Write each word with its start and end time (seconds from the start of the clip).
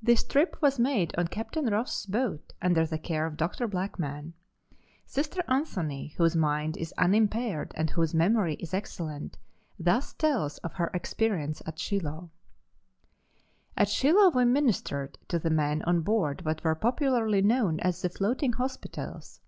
This 0.00 0.24
trip 0.24 0.56
was 0.62 0.78
made 0.78 1.14
on 1.18 1.28
Captain 1.28 1.66
Ross' 1.66 2.06
boat, 2.06 2.54
under 2.62 2.86
the 2.86 2.96
care 2.96 3.26
of 3.26 3.36
Dr. 3.36 3.68
Blackman. 3.68 4.32
Sister 5.04 5.42
Anthony, 5.48 6.14
whose 6.16 6.34
mind 6.34 6.78
is 6.78 6.94
unimpaired 6.96 7.72
and 7.76 7.90
whose 7.90 8.14
memory 8.14 8.54
is 8.54 8.72
excellent, 8.72 9.36
thus 9.78 10.14
tells 10.14 10.56
of 10.64 10.72
her 10.72 10.90
experience 10.94 11.60
at 11.66 11.78
Shiloh: 11.78 12.30
"At 13.76 13.90
Shiloh 13.90 14.30
we 14.30 14.46
ministered 14.46 15.18
to 15.28 15.38
the 15.38 15.50
men 15.50 15.82
on 15.82 16.00
board 16.00 16.46
what 16.46 16.64
were 16.64 16.74
popularly 16.74 17.42
known 17.42 17.78
as 17.80 18.00
the 18.00 18.08
floating 18.08 18.54
hospitals. 18.54 19.40